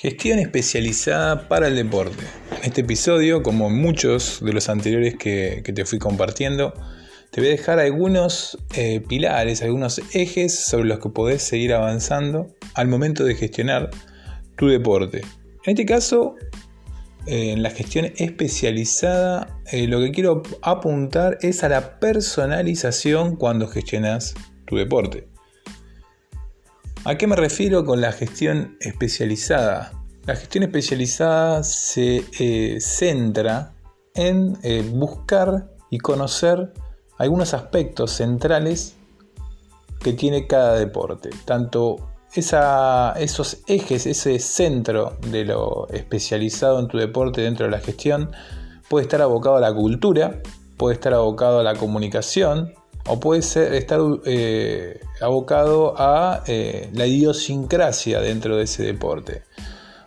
[0.00, 2.24] Gestión especializada para el deporte.
[2.62, 6.72] En este episodio, como muchos de los anteriores que, te fui compartiendo,
[7.30, 12.46] te voy a dejar algunos eh, pilares, algunos ejes sobre los que podés seguir avanzando
[12.72, 13.90] al momento de gestionar
[14.56, 15.18] tu deporte.
[15.66, 16.34] En este caso,
[17.26, 23.68] eh, en la gestión especializada, eh, lo que quiero apuntar es a la personalización cuando
[23.68, 24.32] gestionas
[24.64, 25.28] tu deporte.
[27.02, 29.92] ¿A qué me refiero con la gestión especializada?
[30.26, 33.72] La gestión especializada se eh, centra
[34.14, 36.74] en eh, buscar y conocer
[37.16, 38.96] algunos aspectos centrales
[39.98, 41.30] que tiene cada deporte.
[41.46, 48.30] Tanto esos ejes, ese centro de lo especializado en tu deporte dentro de la gestión,
[48.90, 50.42] puede estar abocado a la cultura,
[50.76, 52.74] puede estar abocado a la comunicación,
[53.06, 59.42] o puede ser, estar eh, abocado a eh, la idiosincrasia dentro de ese deporte.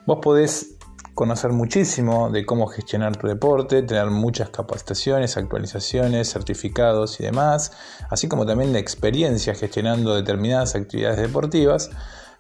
[0.06, 0.76] Vos podés
[1.14, 7.72] conocer muchísimo de cómo gestionar tu deporte, tener muchas capacitaciones, actualizaciones, certificados y demás,
[8.10, 11.92] así como también la experiencia gestionando determinadas actividades deportivas.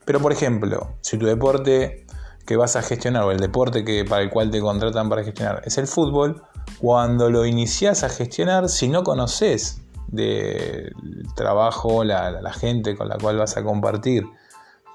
[0.06, 2.06] Pero por ejemplo, si tu deporte
[2.46, 5.62] que vas a gestionar o el deporte que, para el cual te contratan para gestionar
[5.66, 6.44] es el fútbol,
[6.80, 10.94] cuando lo inicias a gestionar, si no conoces del
[11.36, 14.26] trabajo, la, gente con la cual vas a compartir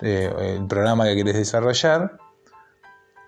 [0.01, 2.19] eh, el programa que quieres desarrollar,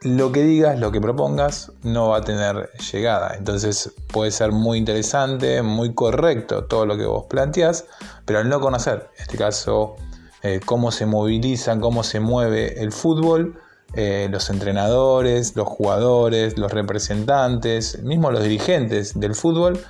[0.03, 3.35] lo que digas, lo que propongas, no va a tener llegada.
[3.37, 7.85] Entonces puede ser muy interesante, muy correcto todo lo que vos planteás,
[8.25, 9.97] pero al no conocer, en este caso,
[10.43, 13.61] eh, cómo se movilizan, cómo se mueve el fútbol,
[13.95, 19.81] eh, los entrenadores, los jugadores, los representantes, mismo los dirigentes del fútbol,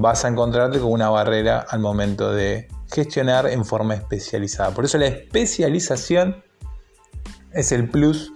[0.00, 4.70] vas a encontrarte con una barrera al momento de gestionar en forma especializada.
[4.70, 6.44] Por eso la especialización
[7.52, 8.32] es el plus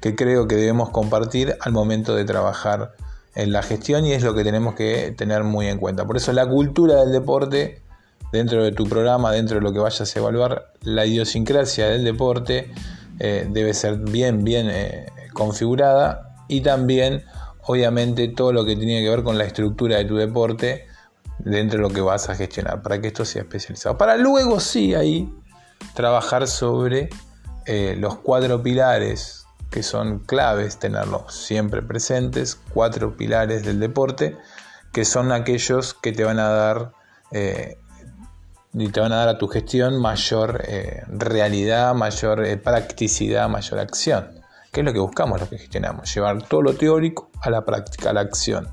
[0.00, 2.94] que creo que debemos compartir al momento de trabajar
[3.36, 6.04] en la gestión y es lo que tenemos que tener muy en cuenta.
[6.04, 7.80] Por eso la cultura del deporte
[8.32, 12.72] dentro de tu programa, dentro de lo que vayas a evaluar, la idiosincrasia del deporte
[13.20, 17.22] eh, debe ser bien, bien eh, configurada y también,
[17.62, 20.92] obviamente, todo lo que tiene que ver con la estructura de tu deporte
[21.44, 23.96] dentro de lo que vas a gestionar, para que esto sea especializado.
[23.98, 25.32] Para luego sí ahí
[25.94, 27.10] trabajar sobre
[27.66, 34.36] eh, los cuatro pilares que son claves tenerlos siempre presentes, cuatro pilares del deporte,
[34.92, 36.92] que son aquellos que te van a dar
[37.32, 37.78] eh,
[38.72, 44.40] y te van a dar a tu gestión mayor eh, realidad, mayor practicidad, mayor acción.
[44.72, 46.12] ¿Qué es lo que buscamos, lo que gestionamos?
[46.14, 48.68] Llevar todo lo teórico a la práctica, a la acción,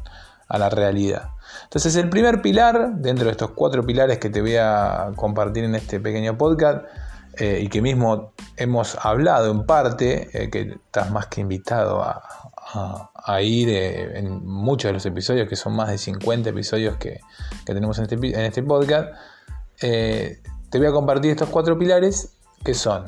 [0.47, 1.29] a la realidad.
[1.63, 5.75] Entonces el primer pilar, dentro de estos cuatro pilares que te voy a compartir en
[5.75, 6.85] este pequeño podcast,
[7.37, 13.41] eh, y que mismo hemos hablado en parte, eh, que estás más que invitado a,
[13.41, 17.19] ir eh, en muchos de los episodios, que son más de 50 episodios que,
[17.65, 19.09] tenemos en este, en este podcast,
[19.79, 22.33] te voy a compartir estos cuatro pilares
[22.63, 23.05] que son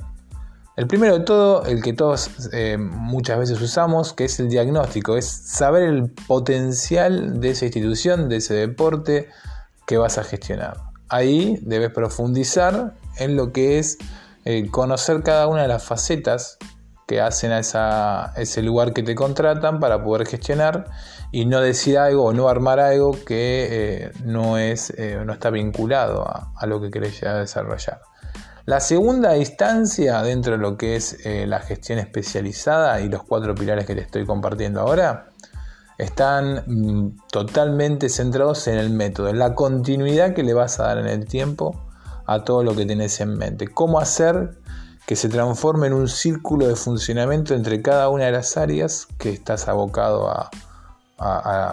[0.75, 5.17] el primero de todo, el que todos eh, muchas veces usamos, que es el diagnóstico,
[5.17, 9.29] es saber el potencial de esa institución, de ese deporte
[9.85, 10.78] que vas a gestionar.
[11.09, 14.00] Ahí debes profundizar en lo que es
[14.45, 16.57] eh, conocer cada una de las facetas
[17.05, 20.85] que hacen a, ese lugar que te contratan para poder gestionar
[21.31, 24.91] y no decir algo o no armar algo que eh, no, es,
[25.23, 28.01] no está vinculado a, a lo que querés desarrollar.
[28.66, 33.53] La segunda instancia dentro de lo que es eh, la gestión especializada y los cuatro
[33.53, 35.31] pilares que te estoy compartiendo ahora
[35.97, 40.97] están mm, totalmente centrados en el método, en la continuidad que le vas a dar
[40.97, 41.75] en el tiempo
[42.25, 43.68] a todo lo que tenés en mente.
[43.68, 44.57] Cómo hacer
[45.06, 49.29] que se transforme en un círculo de funcionamiento entre cada una de las áreas que
[49.29, 50.50] estás abocado a,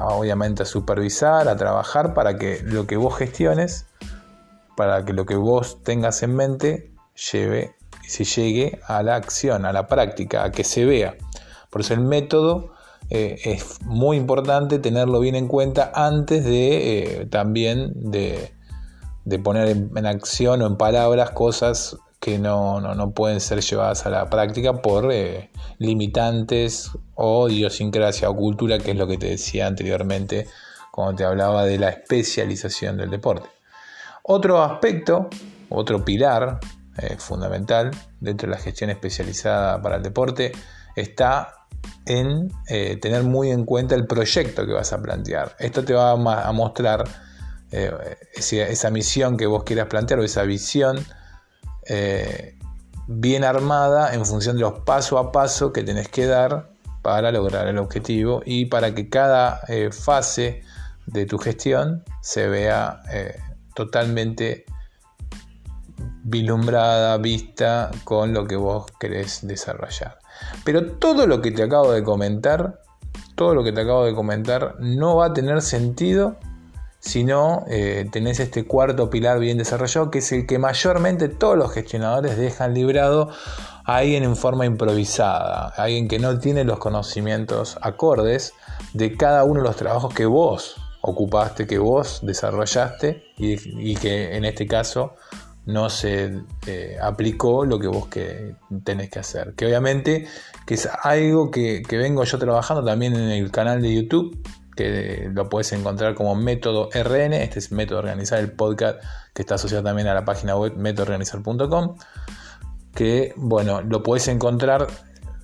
[0.08, 3.86] obviamente a supervisar, a trabajar para que lo que vos gestiones
[4.80, 6.89] para que lo que vos tengas en mente
[7.32, 7.74] lleve
[8.04, 11.16] y se llegue a la acción, a la práctica, a que se vea.
[11.70, 12.72] Por eso el método
[13.10, 18.52] eh, es muy importante tenerlo bien en cuenta antes de eh, también de,
[19.42, 24.82] poner en, acción o en palabras cosas que no, pueden ser llevadas a la práctica
[24.82, 30.46] por eh, limitantes o idiosincrasia o cultura, que es lo que te decía anteriormente
[30.92, 33.48] cuando te hablaba de la especialización del deporte.
[34.22, 35.28] Otro aspecto,
[35.70, 36.60] otro pilar
[36.98, 40.50] eh, fundamental dentro de la gestión especializada para el deporte
[40.96, 41.54] está
[42.04, 45.54] en eh, tener muy en cuenta el proyecto que vas a plantear.
[45.60, 47.04] Esto te va a, mostrar
[47.70, 51.04] eh, esa, misión que vos quieras plantear o esa visión
[53.06, 56.70] bien armada en función de los paso a paso que tenés que dar
[57.02, 59.60] para lograr el objetivo y para que cada
[59.90, 60.62] fase
[61.06, 63.00] de tu gestión se vea
[63.74, 64.66] totalmente
[66.22, 70.18] vislumbrada, vista con lo que vos querés desarrollar.
[70.64, 72.82] Pero todo lo que te acabo de comentar,
[73.34, 76.36] todo lo que te acabo de comentar no va a tener sentido
[77.00, 81.56] si no eh, tenés este cuarto pilar bien desarrollado, que es el que mayormente todos
[81.56, 83.30] los gestionadores dejan librado
[83.86, 88.52] a alguien en forma improvisada, alguien que no tiene los conocimientos acordes
[88.92, 94.44] de cada uno de los trabajos que vos ocupaste, que vos desarrollaste y, que en
[94.44, 95.14] este caso
[95.70, 99.54] no se eh, aplicó lo que vos que tenés que hacer.
[99.54, 100.26] Que obviamente
[100.66, 104.38] que es algo que, vengo yo trabajando también en el canal de YouTube
[104.76, 109.02] que lo puedes encontrar como método RN, este es método organizar el podcast
[109.34, 111.96] que está asociado también a la página web métodoorganizar.com,
[112.94, 114.86] que bueno, lo puedes encontrar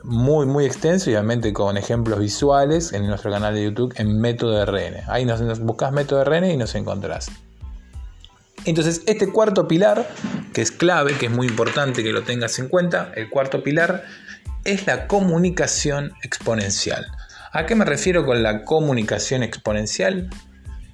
[0.04, 4.64] muy muy extenso y obviamente con ejemplos visuales en nuestro canal de YouTube en método
[4.64, 5.02] RN.
[5.08, 7.28] Ahí nos, nos buscas método RN y nos encontrás.
[8.66, 10.08] Entonces, este cuarto pilar,
[10.52, 14.04] que es clave, que es muy importante que lo tengas en cuenta, el cuarto pilar
[14.64, 17.06] es la comunicación exponencial.
[17.52, 20.28] ¿A qué me refiero con la comunicación exponencial?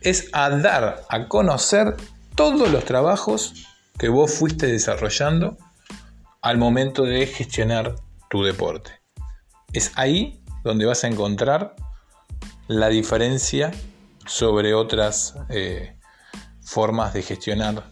[0.02, 1.96] Es a dar a conocer
[2.34, 3.66] todos los trabajos
[3.98, 5.56] que vos fuiste desarrollando
[6.42, 7.96] al momento de gestionar
[8.28, 9.00] tu deporte.
[9.72, 11.74] Es ahí donde vas a encontrar
[12.68, 13.70] la diferencia
[14.26, 15.96] sobre otras eh,
[16.62, 17.84] formas de gestionar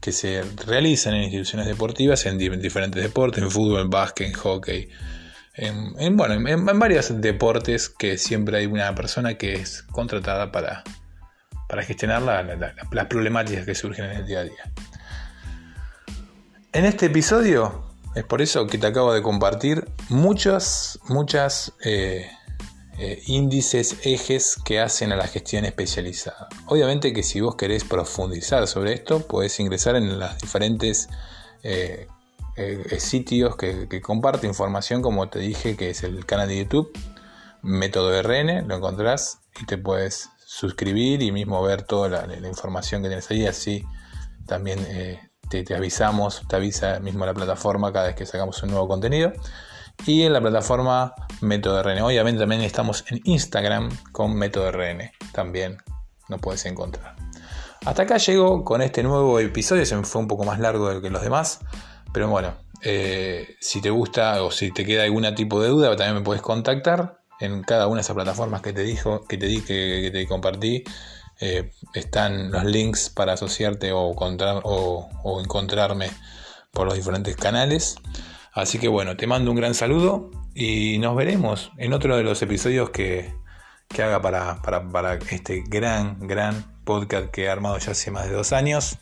[0.00, 4.88] que se realizan en instituciones deportivas en diferentes deportes, en fútbol, en básquet, en hockey,
[5.54, 10.82] en, bueno, en, varios deportes que siempre hay una persona que es contratada para,
[11.68, 14.72] para gestionar las problemáticas que surgen en el día a día.
[16.72, 22.30] En este episodio, es por eso que te acabo de compartir muchas, muchas eh,
[23.00, 26.48] eh, índices, ejes que hacen a la gestión especializada.
[26.66, 31.08] Obviamente que si vos querés profundizar sobre esto, podés ingresar en las diferentes
[31.62, 32.06] eh,
[32.56, 36.92] eh, sitios que, que comparte información, como te dije, que es el canal de YouTube,
[37.62, 43.08] Método RN, lo encontrás y te puedes suscribir y mismo ver toda la, información que
[43.08, 43.84] tienes ahí, así
[44.46, 48.88] también eh, te, avisamos, te avisa mismo la plataforma cada vez que sacamos un nuevo
[48.88, 49.32] contenido.
[50.06, 52.02] Y en la plataforma Método RN.
[52.02, 55.10] Obviamente también estamos en Instagram con Método RN.
[55.32, 55.78] También
[56.28, 57.16] nos puedes encontrar.
[57.84, 59.86] Hasta acá llego con este nuevo episodio.
[59.86, 61.60] Se me fue un poco más largo que los demás.
[62.12, 66.16] Pero bueno, eh, si te gusta o si te queda algún tipo de duda, también
[66.16, 69.62] me puedes contactar en cada una de esas plataformas que te dijo, que te di,
[69.62, 70.84] que, te compartí.
[71.40, 76.10] Eh, están los links para asociarte o, o, encontrarme
[76.70, 77.96] por los diferentes canales.
[78.52, 82.42] Así que bueno, te mando un gran saludo y nos veremos en otro de los
[82.42, 83.34] episodios que,
[83.94, 88.52] haga para, para, este gran, gran podcast que he armado ya hace más de dos
[88.52, 88.98] años,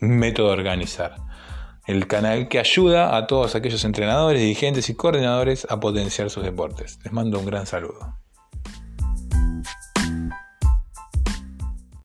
[0.00, 1.30] Método Organizar
[1.90, 7.00] el canal que ayuda a todos aquellos entrenadores, dirigentes y coordinadores a potenciar sus deportes.
[7.02, 8.19] Les mando un gran saludo.